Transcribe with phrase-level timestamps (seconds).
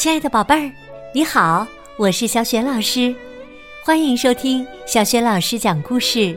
[0.00, 0.72] 亲爱的宝贝儿，
[1.12, 1.66] 你好，
[1.98, 3.14] 我是小雪老师，
[3.84, 6.34] 欢迎收听小雪老师讲故事，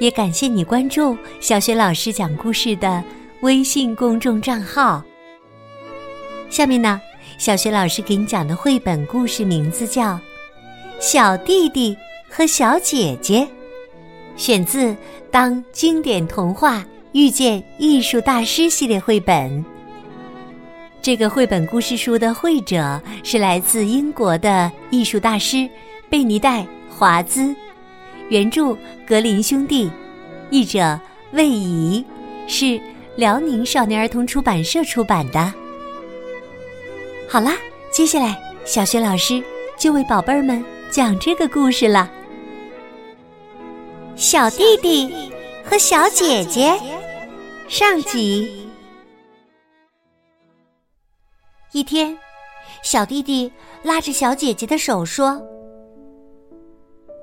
[0.00, 3.04] 也感谢你关注小雪老师讲故事的
[3.42, 5.00] 微信公众账号。
[6.50, 7.00] 下面呢，
[7.38, 10.14] 小雪老师给你讲的绘本故事名字叫
[10.98, 11.96] 《小弟弟
[12.28, 13.42] 和小姐姐》，
[14.36, 14.86] 选自
[15.30, 19.64] 《当经典童话遇见艺术大师》系列绘本。
[21.00, 25.68] 这个绘本故事书的绘者是来自英国的艺术大师
[26.10, 27.54] 贝尼戴·华兹，
[28.28, 28.76] 原著
[29.06, 29.90] 格林兄弟，
[30.50, 30.98] 译者
[31.32, 32.04] 魏怡，
[32.46, 32.78] 是
[33.16, 35.52] 辽宁少年儿童出版社出版的。
[37.28, 37.56] 好啦，
[37.90, 39.42] 接下来小雪老师
[39.78, 42.10] 就为宝贝儿们讲这个故事了。
[44.14, 45.30] 小弟弟
[45.64, 46.78] 和小姐姐，
[47.68, 48.67] 上集。
[51.72, 52.16] 一天，
[52.82, 55.38] 小弟弟拉着小姐姐的手说：“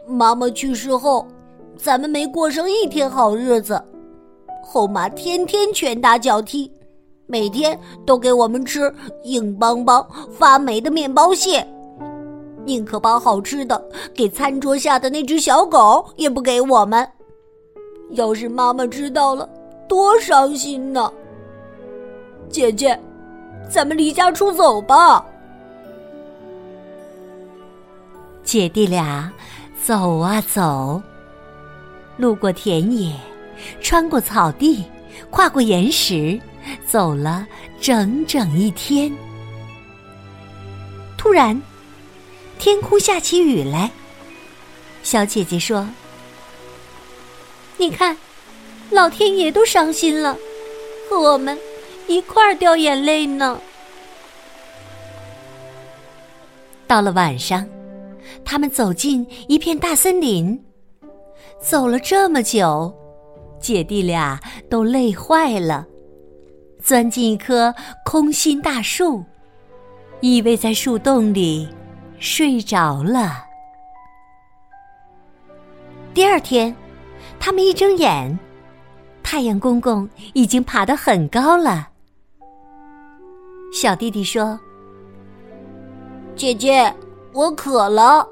[0.07, 1.25] 妈妈去世后，
[1.75, 3.83] 咱们没过上一天好日子。
[4.63, 6.71] 后妈天天拳打脚踢，
[7.25, 8.93] 每天都给我们吃
[9.23, 11.67] 硬邦邦、发霉的面包屑，
[12.65, 17.07] 宁可把好吃的给餐桌下的那只小狗，也不给我们。
[18.11, 19.49] 要是妈妈知道了，
[19.87, 21.11] 多伤心呢！
[22.47, 22.95] 姐姐。”
[23.69, 25.25] 咱们离家出走吧！
[28.43, 29.31] 姐弟俩
[29.83, 31.01] 走啊走，
[32.17, 33.13] 路过田野，
[33.81, 34.85] 穿过草地，
[35.29, 36.39] 跨过岩石，
[36.87, 37.45] 走了
[37.81, 39.11] 整整一天。
[41.17, 41.59] 突然，
[42.59, 43.91] 天空下起雨来。
[45.03, 45.87] 小姐姐说
[47.77, 48.15] ：“你看，
[48.89, 50.37] 老天爷都伤心了，
[51.09, 51.57] 和我们。”
[52.07, 53.59] 一块儿掉眼泪呢。
[56.87, 57.67] 到了晚上，
[58.43, 60.63] 他们走进一片大森林，
[61.59, 62.93] 走了这么久，
[63.59, 65.85] 姐弟俩都累坏了，
[66.83, 67.73] 钻进一棵
[68.05, 69.23] 空心大树，
[70.21, 71.67] 依偎在树洞里
[72.19, 73.43] 睡着了。
[76.13, 76.73] 第二天，
[77.39, 78.37] 他们一睁眼，
[79.23, 81.89] 太阳公公已经爬得很高了。
[83.75, 84.57] 小弟弟说
[86.33, 86.95] ：“姐姐，
[87.33, 88.25] 我渴了，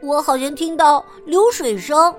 [0.00, 2.14] 我好像听到流水声。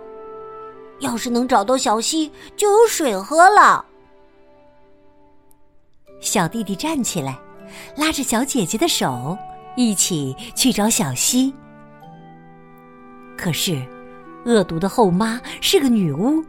[0.99, 3.85] 要是能找到小溪，就有水喝了。”
[6.19, 7.39] 小弟弟站起来，
[7.95, 9.37] 拉着小姐姐的手，
[9.77, 11.53] 一起去找小溪。
[13.37, 13.81] 可是，
[14.45, 16.43] 恶毒的后妈是个女巫，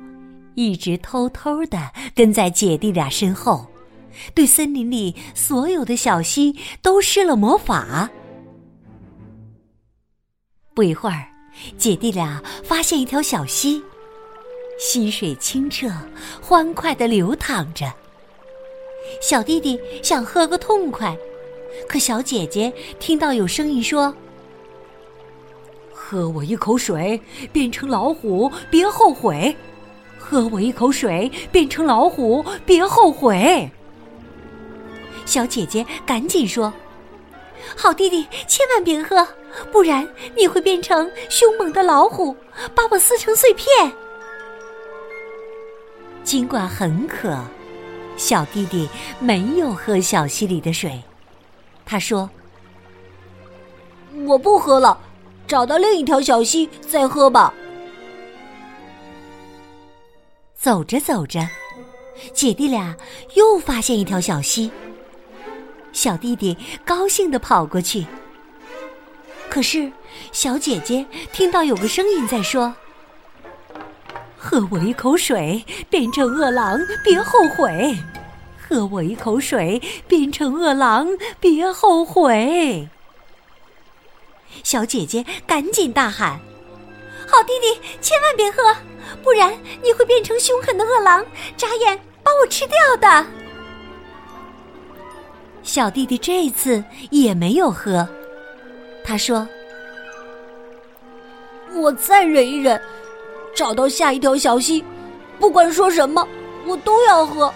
[0.57, 1.79] 一直偷偷的
[2.13, 3.65] 跟在姐弟俩身后。
[4.35, 8.09] 对森林里所有的小溪都施了魔法。
[10.75, 11.27] 不一会儿，
[11.79, 13.83] 姐弟俩发现一条小溪，
[14.79, 15.89] 溪水清澈，
[16.43, 17.93] 欢快的流淌着。
[19.21, 21.17] 小弟弟想喝个痛快，
[21.89, 24.13] 可小姐姐听到有声音说
[25.93, 27.21] ：“喝我一口水，
[27.53, 29.55] 变成老虎，别后悔；
[30.19, 33.71] 喝我一口水，变成老虎，别后悔。”
[35.25, 36.73] 小姐姐赶紧说
[37.77, 39.27] ：“好弟弟，千万别喝，
[39.73, 42.37] 不然你会变成凶猛的老虎，
[42.75, 43.93] 把我撕成碎片。”
[46.23, 47.39] 尽管很渴，
[48.17, 51.01] 小弟弟没有喝小溪里的水。
[51.85, 52.29] 他说
[54.27, 54.99] ：“我不喝了，
[55.47, 57.53] 找到另一条小溪再喝吧。”
[60.55, 61.47] 走着走着，
[62.33, 62.97] 姐弟俩
[63.35, 64.71] 又发现一条小溪。
[65.95, 68.05] 小弟弟高兴地跑过去，
[69.49, 69.91] 可是
[70.33, 72.75] 小姐姐听到有个声音在说
[74.37, 77.95] ：“喝我一口水，变成饿狼，别后悔；
[78.69, 82.89] 喝我一口水，变成饿狼，别后悔。”
[84.65, 86.41] 小姐姐赶紧大喊
[87.31, 88.75] ：“好弟弟，千万别喝，
[89.23, 91.25] 不然你会变成凶狠的饿狼，
[91.57, 93.27] 眨眼把我吃掉的。”
[95.65, 98.07] 小弟弟这次也没有喝，
[99.03, 99.49] 他说
[101.75, 102.81] ：“我再忍一忍，
[103.57, 104.85] 找到下一条小溪，
[105.41, 106.29] 不管说什么，
[106.67, 107.53] 我都要喝，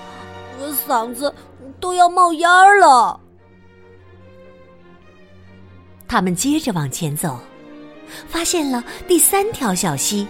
[0.59, 1.33] 我嗓子
[1.79, 2.49] 都要冒烟
[2.81, 3.21] 了。”
[6.09, 7.39] 他们接着往前走，
[8.27, 10.27] 发现了第三条小溪。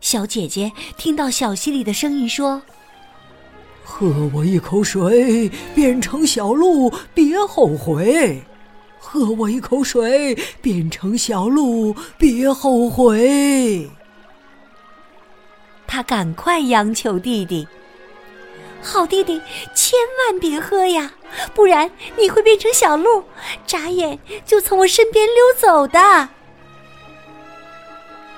[0.00, 2.62] 小姐姐听到小溪里的声音说。
[3.84, 8.42] 喝我一口水，变成小鹿，别后悔。
[8.98, 13.88] 喝我一口水，变成小鹿，别后悔。
[15.86, 17.68] 他赶快央求弟弟
[18.82, 19.40] ：“好弟弟，
[19.74, 21.12] 千万别喝呀，
[21.54, 21.88] 不然
[22.18, 23.22] 你会变成小鹿，
[23.66, 26.30] 眨眼就从我身边溜走的。”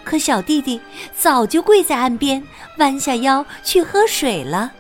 [0.05, 0.81] 可小弟弟
[1.17, 2.43] 早就跪在岸边，
[2.79, 4.73] 弯下腰去喝水了。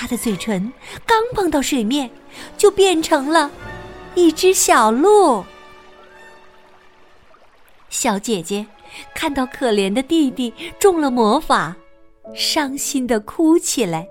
[0.00, 0.72] 他的嘴唇
[1.04, 2.10] 刚碰到水面，
[2.56, 3.50] 就变成了。
[4.14, 5.44] 一只小鹿，
[7.90, 8.66] 小姐姐
[9.14, 11.76] 看到可怜的弟弟中了魔法，
[12.34, 14.08] 伤心的哭起来。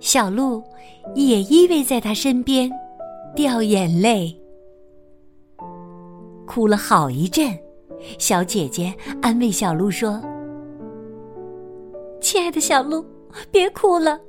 [0.00, 0.60] 小鹿
[1.14, 2.68] 也依偎在他身边，
[3.36, 4.36] 掉眼泪，
[6.48, 7.56] 哭了好一阵。
[8.18, 8.92] 小姐姐
[9.22, 10.20] 安慰小鹿说
[12.20, 13.04] ：“亲爱的小鹿，
[13.50, 14.20] 别哭了，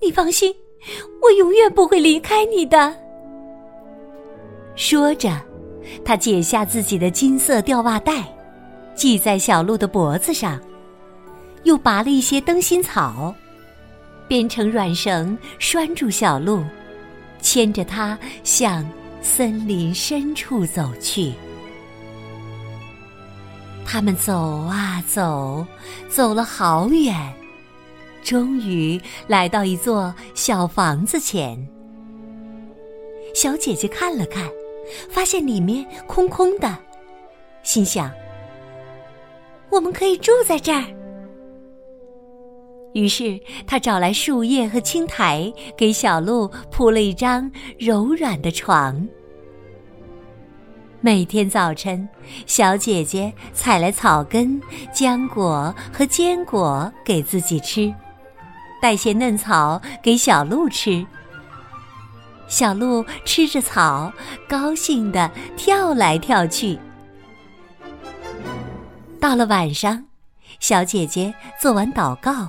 [0.00, 0.54] 你放心。”
[1.20, 2.96] 我永远不会离开你的。
[4.74, 5.30] 说着，
[6.02, 8.24] 他解下自己的金色吊袜带，
[8.94, 10.58] 系在小鹿的脖子上，
[11.64, 13.34] 又拔了一些灯芯草，
[14.26, 16.64] 编成软绳拴住小鹿，
[17.42, 18.82] 牵着它向
[19.20, 21.30] 森林深处走去。
[23.84, 25.66] 他们走啊走，
[26.08, 27.14] 走了好远。
[28.22, 31.68] 终于来到一座小房子前，
[33.34, 34.48] 小姐姐看了看，
[35.08, 36.76] 发现里面空空的，
[37.62, 38.10] 心想
[39.70, 40.84] ：“我们可以住在这儿。”
[42.92, 49.08] 于是她找来树叶和青苔，给小鹿铺了一张柔软的床。
[51.00, 52.06] 每天早晨，
[52.44, 54.60] 小姐姐采来草根、
[54.92, 57.90] 浆果和坚果给自己吃。
[58.80, 61.04] 带些嫩草给小鹿吃，
[62.48, 64.12] 小鹿吃着草，
[64.48, 66.78] 高兴地跳来跳去。
[69.20, 70.02] 到了晚上，
[70.58, 72.48] 小姐姐做完祷告，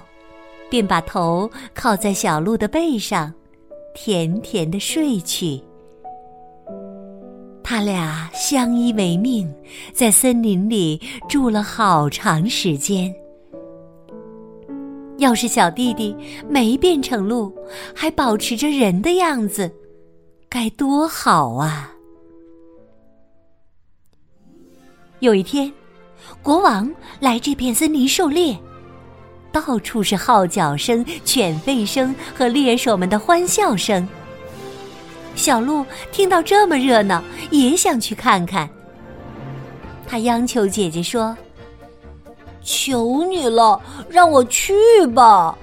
[0.70, 3.34] 便把头靠在小鹿的背上，
[3.94, 5.62] 甜甜的睡去。
[7.64, 9.54] 他俩相依为命，
[9.94, 13.14] 在森林里住了好长时间。
[15.22, 16.18] 要是小弟弟
[16.50, 17.54] 没变成鹿，
[17.96, 19.72] 还保持着人的样子，
[20.50, 21.92] 该多好啊！
[25.20, 25.72] 有一天，
[26.42, 28.58] 国王来这片森林狩猎，
[29.52, 34.08] 到处是号角声、犬吠声和猎手们的欢笑声。
[35.36, 38.68] 小鹿听到这么热闹，也想去看看。
[40.08, 41.38] 他央求姐姐说。
[42.64, 44.74] 求你了，让我去
[45.14, 45.58] 吧！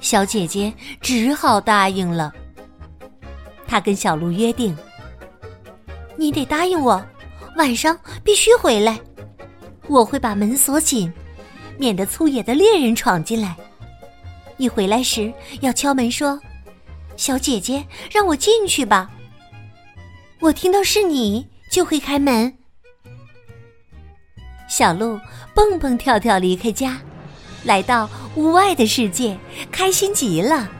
[0.00, 2.32] 小姐姐只好答应了。
[3.66, 4.76] 她跟小鹿约定
[6.16, 7.04] ：“你得答应我，
[7.56, 8.98] 晚上必须回来。
[9.88, 11.12] 我会把门锁紧，
[11.78, 13.56] 免得粗野的猎人闯进来。
[14.56, 16.40] 你回来时要敲门说
[17.16, 19.10] ：‘小姐姐，让我进去吧。’
[20.40, 22.52] 我听到是你，就会开门。”
[24.70, 25.18] 小鹿
[25.52, 26.96] 蹦蹦跳跳离开家，
[27.64, 29.36] 来到屋外的世界，
[29.72, 30.70] 开心极了。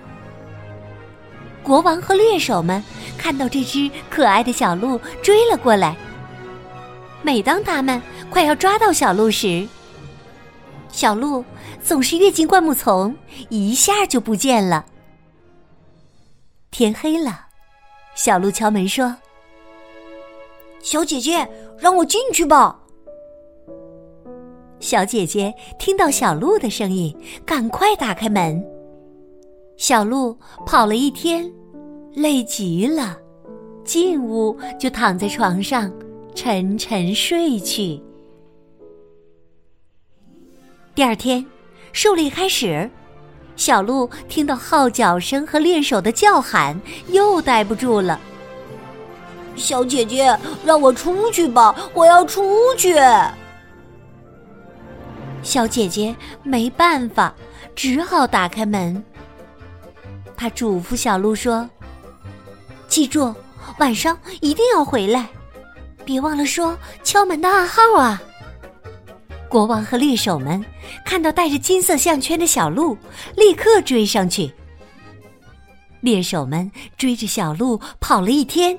[1.60, 2.82] 国王和猎手们
[3.18, 5.96] 看到这只可爱的小鹿追了过来。
[7.20, 8.00] 每当他们
[8.30, 9.66] 快要抓到小鹿时，
[10.88, 11.44] 小鹿
[11.82, 13.14] 总是跃进灌木丛，
[13.48, 14.86] 一下就不见了。
[16.70, 17.46] 天黑了，
[18.14, 19.16] 小鹿敲门说
[20.80, 22.76] ：“小姐姐，让我进去吧。”
[24.80, 28.64] 小姐姐听到小鹿的声音，赶快打开门。
[29.76, 31.50] 小鹿跑了一天，
[32.14, 33.16] 累极了，
[33.84, 35.92] 进屋就躺在床上
[36.34, 38.02] 沉沉睡去。
[40.94, 41.44] 第二天，
[41.92, 42.90] 狩猎开始，
[43.56, 48.18] 小鹿听到号角声和猎手的叫喊，又待不住了。
[49.56, 50.34] 小姐姐，
[50.64, 52.96] 让我出去吧，我要出去。
[55.42, 57.34] 小姐姐没办法，
[57.74, 59.02] 只好打开门。
[60.36, 61.68] 她嘱咐小鹿说
[62.88, 63.34] ：“记住，
[63.78, 65.28] 晚上一定要回来，
[66.04, 68.22] 别忘了说敲门的暗号啊！”
[69.48, 70.64] 国王和猎手们
[71.04, 72.96] 看到带着金色项圈的小鹿，
[73.36, 74.52] 立刻追上去。
[76.00, 78.78] 猎手们追着小鹿跑了一天，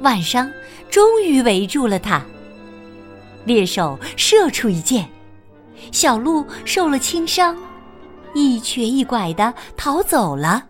[0.00, 0.50] 晚上
[0.90, 2.22] 终于围住了它。
[3.44, 5.08] 猎手射出一箭。
[5.92, 7.56] 小鹿受了轻伤，
[8.34, 10.66] 一瘸一拐的逃走了。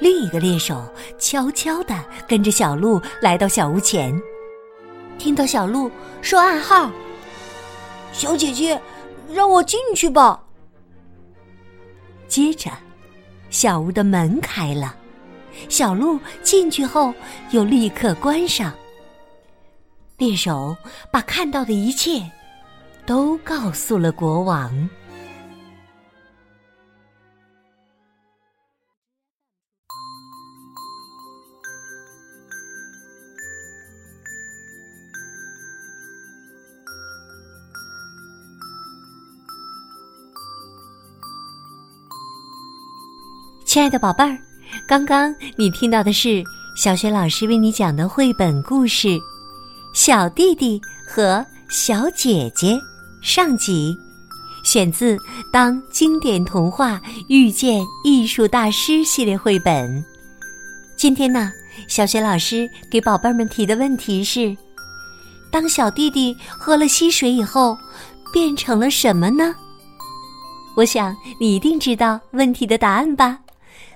[0.00, 0.84] 另一个猎手
[1.18, 1.94] 悄悄地
[2.26, 4.20] 跟着小鹿来到小屋前，
[5.16, 6.90] 听到小鹿说暗号
[8.12, 8.80] ：“小姐姐，
[9.32, 10.42] 让我进去吧。”
[12.26, 12.70] 接着，
[13.48, 14.96] 小屋的门开了，
[15.68, 17.14] 小鹿进去后
[17.50, 18.72] 又立刻关上。
[20.16, 20.76] 猎手
[21.12, 22.22] 把看到的一切
[23.04, 24.88] 都告诉了国王。
[43.64, 44.38] 亲爱的宝贝儿，
[44.86, 46.44] 刚刚你听到的是
[46.76, 49.08] 小雪老师为你讲的绘本故事
[49.94, 50.78] 《小弟弟
[51.08, 52.74] 和小姐姐》
[53.22, 53.96] 上集，
[54.64, 55.16] 选自
[55.52, 60.04] 《当经典童话遇见艺术大师》系列绘本。
[60.96, 61.52] 今天呢，
[61.86, 64.56] 小雪老师给宝贝们提的问题是：
[65.52, 67.78] 当小弟弟喝了溪水以后，
[68.32, 69.54] 变成了什么呢？
[70.76, 73.38] 我想你一定知道问题的答案吧。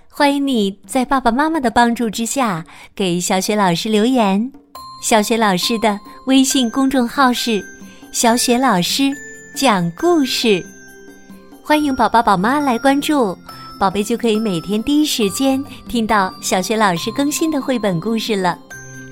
[0.09, 2.65] 欢迎你在爸爸妈妈的帮助之下
[2.95, 4.53] 给小雪老师留言。
[5.03, 7.63] 小雪老师的微信公众号是
[8.17, 9.15] “小雪老师
[9.55, 10.65] 讲故事”，
[11.63, 13.37] 欢迎宝宝宝妈来关注，
[13.79, 18.59] 宝贝就可以每天第一时间听到小雪老师更新的绘本故事了。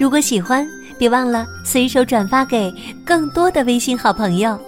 [0.00, 0.66] 如果喜欢，
[0.98, 2.72] 别忘了随手转发给
[3.04, 4.58] 更多的微信好朋友，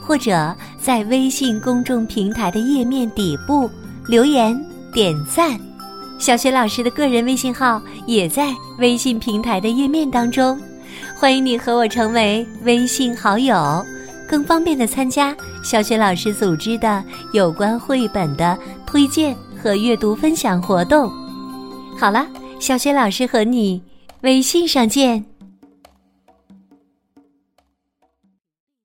[0.00, 3.68] 或者在微信公众平台的页面底部
[4.06, 4.58] 留言
[4.90, 5.60] 点赞。
[6.18, 10.58] 小雪老师的个人微信号也在微信平台的页面当中，
[11.22, 13.86] 欢迎你和我成为微信好友，
[14.28, 17.00] 更方便的参加小雪老师组织的
[17.32, 21.08] 有关绘本的推荐和阅读分享活动。
[21.96, 22.26] 好了，
[22.58, 23.80] 小雪老师和你
[24.22, 25.24] 微信上见。